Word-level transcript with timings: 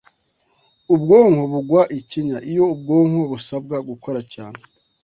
ubwonko 0.93 1.41
bugwa 1.53 1.81
ikinya. 1.99 2.37
Iyo 2.49 2.63
ubwonko 2.73 3.21
busabwa 3.31 3.77
gukora 3.89 4.19
cyane 4.33 4.61